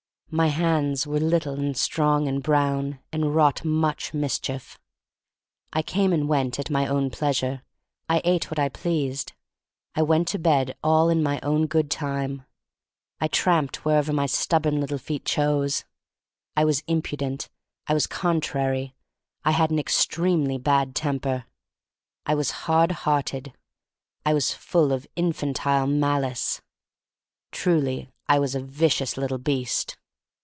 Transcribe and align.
My 0.33 0.47
hands 0.47 1.05
were 1.05 1.19
little 1.19 1.55
and 1.55 1.75
strong 1.75 2.25
and 2.29 2.41
brown, 2.41 2.99
and 3.11 3.35
wrought 3.35 3.65
much 3.65 4.13
mis 4.13 4.39
chief. 4.39 4.79
I 5.73 5.81
came 5.81 6.13
and 6.13 6.25
went 6.25 6.57
at 6.57 6.69
my 6.69 6.87
own 6.87 7.09
pleasure. 7.09 7.63
I 8.07 8.21
ate 8.23 8.49
what 8.49 8.57
I 8.57 8.69
pleased; 8.69 9.33
I 9.93 10.01
went 10.03 10.29
to 10.29 10.39
bed 10.39 10.77
all 10.81 11.09
in 11.09 11.21
my 11.21 11.41
own 11.43 11.67
good 11.67 11.91
time; 11.91 12.45
I 13.19 13.27
tramped 13.27 13.83
wherever 13.83 14.13
my 14.13 14.25
stubborn 14.25 14.79
little 14.79 14.97
feet 14.97 15.25
chose. 15.25 15.83
I 16.55 16.63
was 16.63 16.81
impudent; 16.87 17.49
I 17.87 17.93
was 17.93 18.07
con 18.07 18.39
trary; 18.39 18.93
I 19.43 19.51
had 19.51 19.69
an 19.69 19.79
extremely 19.79 20.57
bad 20.57 20.95
temper; 20.95 21.43
I 22.25 22.35
was 22.35 22.51
hard 22.51 22.93
hearted; 23.03 23.51
I 24.25 24.33
was 24.33 24.53
full 24.53 24.93
of 24.93 25.05
in 25.17 25.33
fantile 25.33 25.87
malice. 25.91 26.61
Truly 27.51 28.13
I 28.29 28.39
was 28.39 28.55
a 28.55 28.61
vicious 28.63 29.17
little 29.17 29.37
beast. 29.37 29.97